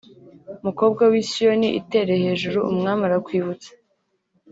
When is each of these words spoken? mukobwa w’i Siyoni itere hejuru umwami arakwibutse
mukobwa 0.65 1.03
w’i 1.11 1.23
Siyoni 1.29 1.69
itere 1.79 2.13
hejuru 2.23 2.59
umwami 2.71 3.01
arakwibutse 3.07 3.69